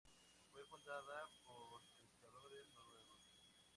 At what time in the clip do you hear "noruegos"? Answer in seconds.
2.73-3.19